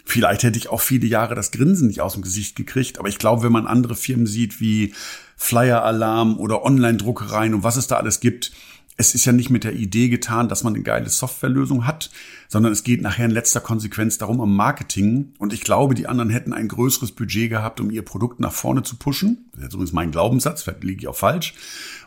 Vielleicht 0.05 0.43
hätte 0.43 0.59
ich 0.59 0.69
auch 0.69 0.81
viele 0.81 1.07
Jahre 1.07 1.33
das 1.33 1.49
Grinsen 1.49 1.87
nicht 1.87 1.99
aus 1.99 2.13
dem 2.13 2.21
Gesicht 2.21 2.55
gekriegt, 2.55 2.99
aber 2.99 3.09
ich 3.09 3.17
glaube, 3.17 3.41
wenn 3.41 3.51
man 3.51 3.65
andere 3.65 3.95
Firmen 3.95 4.27
sieht 4.27 4.61
wie 4.61 4.93
Flyer 5.35 5.83
Alarm 5.83 6.37
oder 6.37 6.63
Online-Druckereien 6.63 7.55
und 7.55 7.63
was 7.63 7.75
es 7.75 7.87
da 7.87 7.97
alles 7.97 8.19
gibt, 8.19 8.51
es 8.97 9.15
ist 9.15 9.25
ja 9.25 9.31
nicht 9.31 9.49
mit 9.49 9.63
der 9.63 9.73
Idee 9.73 10.09
getan, 10.09 10.47
dass 10.47 10.63
man 10.63 10.75
eine 10.75 10.83
geile 10.83 11.09
Softwarelösung 11.09 11.87
hat, 11.87 12.11
sondern 12.47 12.71
es 12.71 12.83
geht 12.83 13.01
nachher 13.01 13.25
in 13.25 13.31
letzter 13.31 13.61
Konsequenz 13.61 14.19
darum 14.19 14.39
am 14.41 14.55
Marketing. 14.55 15.33
Und 15.39 15.53
ich 15.53 15.61
glaube, 15.61 15.95
die 15.95 16.05
anderen 16.05 16.29
hätten 16.29 16.53
ein 16.53 16.67
größeres 16.67 17.13
Budget 17.13 17.49
gehabt, 17.49 17.81
um 17.81 17.89
ihr 17.89 18.05
Produkt 18.05 18.39
nach 18.39 18.53
vorne 18.53 18.83
zu 18.83 18.95
pushen. 18.95 19.49
Das 19.55 19.69
ist 19.69 19.73
übrigens 19.73 19.93
mein 19.93 20.11
Glaubenssatz, 20.11 20.61
vielleicht 20.61 20.83
liege 20.83 21.01
ich 21.01 21.07
auch 21.07 21.15
falsch. 21.15 21.55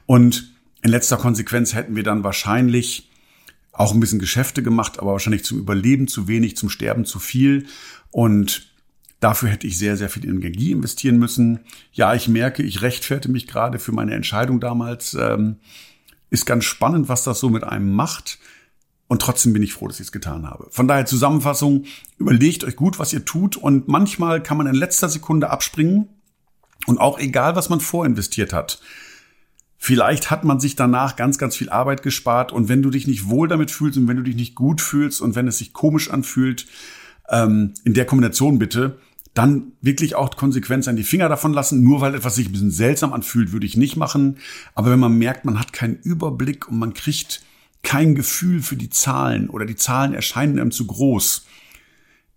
Und 0.07 0.56
in 0.83 0.91
letzter 0.91 1.17
Konsequenz 1.17 1.75
hätten 1.75 1.97
wir 1.97 2.03
dann 2.03 2.25
wahrscheinlich 2.25 3.11
auch 3.73 3.93
ein 3.93 4.01
bisschen 4.01 4.19
Geschäfte 4.19 4.63
gemacht, 4.63 4.99
aber 4.99 5.13
wahrscheinlich 5.13 5.45
zum 5.45 5.59
Überleben 5.59 6.09
zu 6.09 6.29
wenig, 6.29 6.57
zum 6.57 6.71
Sterben 6.71 7.05
zu 7.05 7.19
viel. 7.19 7.67
Und 8.11 8.73
dafür 9.21 9.51
hätte 9.51 9.67
ich 9.67 9.79
sehr, 9.79 9.97
sehr 9.97 10.09
viel 10.09 10.27
Energie 10.27 10.73
investieren 10.73 11.19
müssen. 11.19 11.61
Ja, 11.93 12.15
ich 12.15 12.29
merke, 12.29 12.63
ich 12.63 12.83
rechtferte 12.83 13.31
mich 13.31 13.47
gerade 13.47 13.79
für 13.79 13.93
meine 13.93 14.15
Entscheidung 14.15 14.61
damals. 14.61 15.15
Ähm, 15.15 15.57
ist 16.31 16.47
ganz 16.47 16.65
spannend, 16.65 17.09
was 17.09 17.25
das 17.25 17.39
so 17.39 17.51
mit 17.51 17.65
einem 17.65 17.93
macht. 17.93 18.39
Und 19.09 19.23
trotzdem 19.23 19.53
bin 19.53 19.63
ich 19.63 19.73
froh, 19.73 19.87
dass 19.87 20.01
ich 20.01 20.07
es 20.07 20.13
getan 20.13 20.47
habe. 20.47 20.67
Von 20.71 20.89
daher 20.89 21.07
Zusammenfassung, 21.07 21.85
überlegt 22.19 22.65
euch 22.65 22.77
gut, 22.77 22.99
was 22.99 23.13
ihr 23.13 23.25
tut. 23.25 23.57
Und 23.57 23.89
manchmal 23.89 24.43
kann 24.43 24.57
man 24.57 24.67
in 24.67 24.75
letzter 24.75 25.09
Sekunde 25.09 25.51
abspringen. 25.51 26.09
Und 26.87 26.99
auch 26.99 27.19
egal, 27.19 27.57
was 27.57 27.69
man 27.69 27.81
vorinvestiert 27.81 28.53
hat. 28.53 28.81
Vielleicht 29.87 30.33
hat 30.33 30.43
man 30.43 30.59
sich 30.59 30.75
danach 30.75 31.15
ganz, 31.15 31.39
ganz 31.39 31.55
viel 31.55 31.71
Arbeit 31.71 32.03
gespart 32.03 32.51
und 32.51 32.69
wenn 32.69 32.83
du 32.83 32.91
dich 32.91 33.07
nicht 33.07 33.29
wohl 33.29 33.47
damit 33.47 33.71
fühlst 33.71 33.97
und 33.97 34.09
wenn 34.09 34.17
du 34.17 34.25
dich 34.25 34.35
nicht 34.35 34.57
gut 34.57 34.81
fühlst 34.81 35.21
und 35.21 35.37
wenn 35.37 35.47
es 35.47 35.59
sich 35.59 35.73
komisch 35.73 36.11
anfühlt, 36.11 36.67
ähm, 37.29 37.73
in 37.85 37.95
der 37.95 38.05
Kombination 38.05 38.59
bitte, 38.59 38.99
dann 39.33 39.75
wirklich 39.83 40.17
auch 40.17 40.35
Konsequenz 40.35 40.89
an 40.89 40.97
die 40.97 41.05
Finger 41.05 41.29
davon 41.29 41.53
lassen. 41.53 41.85
Nur 41.85 42.01
weil 42.01 42.17
etwas 42.17 42.35
sich 42.35 42.49
ein 42.49 42.53
bisschen 42.53 42.73
seltsam 42.73 43.13
anfühlt, 43.13 43.53
würde 43.53 43.65
ich 43.65 43.77
nicht 43.77 43.95
machen. 43.95 44.39
Aber 44.75 44.91
wenn 44.91 44.99
man 44.99 45.17
merkt, 45.19 45.45
man 45.45 45.61
hat 45.61 45.73
keinen 45.73 46.01
Überblick 46.03 46.69
und 46.69 46.81
man 46.81 46.93
kriegt 46.93 47.43
kein 47.85 48.17
Gefühl 48.17 48.63
für 48.63 48.75
die 48.75 48.91
Zahlen 48.91 49.49
oder 49.49 49.67
die 49.67 49.77
Zahlen 49.77 50.15
erscheinen 50.15 50.59
einem 50.59 50.73
zu 50.73 50.89
groß, 50.89 51.47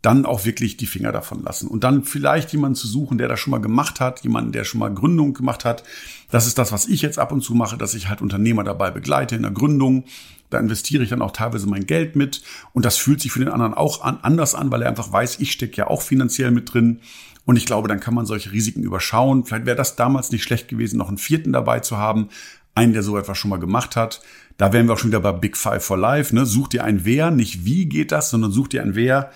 dann 0.02 0.26
auch 0.26 0.46
wirklich 0.46 0.78
die 0.78 0.86
Finger 0.86 1.12
davon 1.12 1.44
lassen. 1.44 1.68
Und 1.68 1.84
dann 1.84 2.04
vielleicht 2.04 2.54
jemanden 2.54 2.76
zu 2.76 2.88
suchen, 2.88 3.18
der 3.18 3.28
das 3.28 3.40
schon 3.40 3.52
mal 3.52 3.60
gemacht 3.60 4.00
hat, 4.00 4.22
jemanden, 4.24 4.54
der 4.54 4.64
schon 4.64 4.80
mal 4.80 4.94
Gründung 4.94 5.34
gemacht 5.34 5.66
hat. 5.66 5.84
Das 6.32 6.48
ist 6.48 6.58
das, 6.58 6.72
was 6.72 6.88
ich 6.88 7.02
jetzt 7.02 7.20
ab 7.20 7.32
und 7.32 7.42
zu 7.42 7.54
mache, 7.54 7.78
dass 7.78 7.94
ich 7.94 8.08
halt 8.08 8.22
Unternehmer 8.22 8.64
dabei 8.64 8.92
begleite 8.92 9.36
in 9.36 9.42
der 9.42 9.52
Gründung. 9.52 10.06
Da 10.50 10.58
investiere 10.58 11.04
ich 11.04 11.10
dann 11.10 11.22
auch 11.22 11.32
teilweise 11.32 11.68
mein 11.68 11.86
Geld 11.86 12.16
mit. 12.16 12.42
Und 12.74 12.86
das 12.86 12.96
fühlt 12.96 13.20
sich 13.20 13.34
für 13.34 13.40
den 13.40 13.50
anderen 13.50 13.74
auch 13.74 14.02
an, 14.02 14.20
anders 14.22 14.56
an, 14.56 14.72
weil 14.72 14.84
er 14.84 14.90
einfach 14.90 15.12
weiß, 15.12 15.40
ich 15.40 15.52
stecke 15.52 15.78
ja 15.78 15.88
auch 15.88 16.02
finanziell 16.02 16.52
mit 16.52 16.74
drin. 16.74 17.02
Und 17.46 17.58
ich 17.58 17.66
glaube, 17.66 17.90
dann 17.90 18.00
kann 18.00 18.14
man 18.14 18.26
solche 18.26 18.54
Risiken 18.54 18.84
überschauen. 18.84 19.44
Vielleicht 19.44 19.66
wäre 19.66 19.76
das 19.76 19.98
damals 19.98 20.32
nicht 20.32 20.44
schlecht 20.44 20.70
gewesen, 20.70 20.98
noch 20.98 21.10
einen 21.10 21.18
vierten 21.18 21.52
dabei 21.52 21.82
zu 21.82 21.98
haben. 21.98 22.30
Einen, 22.74 22.94
der 22.94 23.04
so 23.04 23.18
etwas 23.18 23.38
schon 23.38 23.50
mal 23.50 23.60
gemacht 23.60 23.98
hat. 23.98 24.22
Da 24.58 24.72
wären 24.72 24.88
wir 24.88 24.94
auch 24.94 24.98
schon 24.98 25.10
wieder 25.10 25.20
bei 25.20 25.34
Big 25.34 25.58
Five 25.58 25.84
for 25.84 25.98
Life. 25.98 26.34
Ne? 26.34 26.46
Such 26.46 26.70
dir 26.70 26.86
ein 26.86 27.04
Wer, 27.04 27.32
nicht 27.32 27.66
wie 27.66 27.88
geht 27.88 28.12
das, 28.14 28.30
sondern 28.30 28.52
such 28.52 28.70
dir 28.70 28.82
ein 28.82 28.96
Wer 28.96 29.32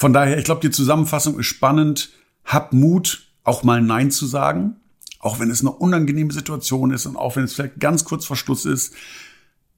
von 0.00 0.14
daher, 0.14 0.38
ich 0.38 0.44
glaube, 0.44 0.62
die 0.62 0.70
Zusammenfassung 0.70 1.38
ist 1.38 1.44
spannend. 1.44 2.08
Hab 2.46 2.72
Mut, 2.72 3.28
auch 3.44 3.64
mal 3.64 3.82
Nein 3.82 4.10
zu 4.10 4.24
sagen, 4.24 4.76
auch 5.18 5.40
wenn 5.40 5.50
es 5.50 5.60
eine 5.60 5.72
unangenehme 5.72 6.32
Situation 6.32 6.90
ist 6.90 7.04
und 7.04 7.16
auch 7.16 7.36
wenn 7.36 7.44
es 7.44 7.52
vielleicht 7.52 7.80
ganz 7.80 8.06
kurz 8.06 8.24
vor 8.24 8.38
Schluss 8.38 8.64
ist. 8.64 8.94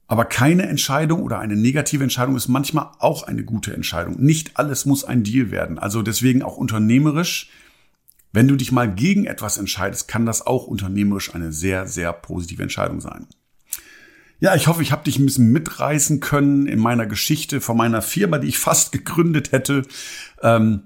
Aber 0.07 0.23
keine 0.23 0.63
Entscheidung 0.63 1.23
oder 1.23 1.39
eine 1.39 1.57
negative 1.57 2.03
Entscheidung 2.03 2.37
ist 2.37 2.47
manchmal 2.47 2.91
auch 2.99 3.23
eine 3.23 3.43
gute 3.43 3.73
Entscheidung. 3.73 4.15
Nicht 4.17 4.55
alles 4.55 4.85
muss 4.85 5.03
ein 5.03 5.23
Deal 5.25 5.51
werden. 5.51 5.77
Also 5.77 6.01
deswegen 6.01 6.41
auch 6.41 6.55
unternehmerisch. 6.55 7.49
Wenn 8.31 8.47
du 8.47 8.55
dich 8.55 8.71
mal 8.71 8.89
gegen 8.89 9.25
etwas 9.25 9.57
entscheidest, 9.57 10.07
kann 10.07 10.25
das 10.25 10.47
auch 10.47 10.67
unternehmerisch 10.67 11.35
eine 11.35 11.51
sehr, 11.51 11.85
sehr 11.85 12.13
positive 12.13 12.63
Entscheidung 12.63 13.01
sein. 13.01 13.27
Ja, 14.43 14.55
ich 14.55 14.67
hoffe, 14.67 14.81
ich 14.81 14.91
habe 14.91 15.05
dich 15.05 15.19
ein 15.19 15.25
bisschen 15.25 15.53
mitreißen 15.53 16.19
können 16.19 16.67
in 16.67 16.77
meiner 16.77 17.05
Geschichte 17.05 17.61
von 17.61 17.77
meiner 17.77 18.01
Firma, 18.01 18.39
die 18.39 18.49
ich 18.49 18.57
fast 18.57 18.91
gegründet 18.91 19.53
hätte. 19.53 19.83
Ähm, 20.41 20.81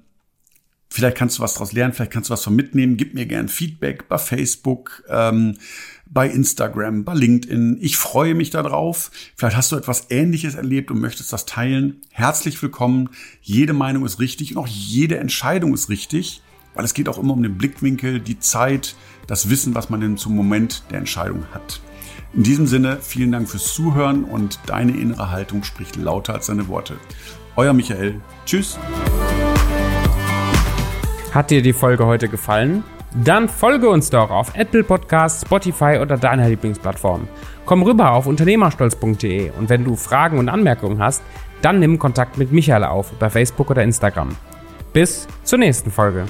vielleicht 0.92 1.18
kannst 1.18 1.40
du 1.40 1.42
was 1.42 1.56
daraus 1.56 1.74
lernen, 1.74 1.92
vielleicht 1.92 2.12
kannst 2.12 2.30
du 2.30 2.34
was 2.34 2.44
von 2.44 2.56
mitnehmen. 2.56 2.98
Gib 2.98 3.16
mir 3.16 3.26
gern 3.26 3.48
Feedback 3.48 4.08
bei 4.08 4.20
Facebook, 4.20 5.02
ähm, 5.10 5.58
bei 6.06 6.30
Instagram, 6.30 7.04
bei 7.04 7.16
LinkedIn. 7.16 7.80
Ich 7.82 7.98
freue 7.98 8.36
mich 8.36 8.52
darauf. 8.52 9.10
Vielleicht 9.36 9.58
hast 9.58 9.72
du 9.72 9.76
etwas 9.76 10.12
Ähnliches 10.12 10.54
erlebt 10.54 10.92
und 10.92 11.02
möchtest 11.02 11.34
das 11.34 11.48
teilen. 11.48 12.02
Herzlich 12.12 12.62
willkommen. 12.62 13.10
Jede 13.42 13.74
Meinung 13.74 14.06
ist 14.06 14.20
richtig 14.20 14.56
und 14.56 14.62
auch 14.62 14.68
jede 14.68 15.18
Entscheidung 15.18 15.74
ist 15.74 15.90
richtig, 15.90 16.44
weil 16.76 16.86
es 16.86 16.94
geht 16.94 17.10
auch 17.10 17.18
immer 17.18 17.34
um 17.34 17.42
den 17.42 17.58
Blickwinkel, 17.58 18.20
die 18.20 18.38
Zeit, 18.38 18.96
das 19.26 19.50
Wissen, 19.50 19.74
was 19.74 19.90
man 19.90 20.00
denn 20.00 20.16
zum 20.16 20.36
Moment 20.36 20.84
der 20.92 21.00
Entscheidung 21.00 21.44
hat. 21.56 21.82
In 22.34 22.44
diesem 22.44 22.68
Sinne, 22.68 22.98
vielen 23.02 23.32
Dank 23.32 23.50
fürs 23.50 23.74
Zuhören 23.74 24.24
und 24.24 24.60
deine 24.66 24.92
innere 24.92 25.32
Haltung 25.32 25.64
spricht 25.64 25.96
lauter 25.96 26.34
als 26.34 26.48
deine 26.48 26.68
Worte. 26.68 26.96
Euer 27.56 27.74
Michael. 27.74 28.22
Tschüss. 28.46 28.78
Hat 31.34 31.50
dir 31.50 31.62
die 31.62 31.74
Folge 31.74 32.06
heute 32.06 32.28
gefallen? 32.28 32.84
Dann 33.24 33.48
folge 33.50 33.90
uns 33.90 34.10
doch 34.10 34.30
auf 34.30 34.56
Apple 34.56 34.84
Podcasts, 34.84 35.42
Spotify 35.42 36.00
oder 36.02 36.18
deiner 36.18 36.50
Lieblingsplattform. 36.50 37.28
Komm 37.66 37.84
rüber 37.84 38.12
auf 38.12 38.28
unternehmerstolz.de 38.28 39.52
und 39.58 39.70
wenn 39.70 39.84
du 39.84 39.96
Fragen 39.96 40.38
und 40.38 40.50
Anmerkungen 40.50 41.00
hast, 41.00 41.24
dann 41.62 41.80
nimm 41.80 41.98
Kontakt 41.98 42.38
mit 42.38 42.52
Michael 42.52 42.84
auf 42.84 43.12
bei 43.14 43.30
Facebook 43.30 43.72
oder 43.72 43.84
Instagram. 43.84 44.36
Bis 44.94 45.28
zur 45.44 45.60
nächsten 45.60 45.92
Folge. 45.92 46.26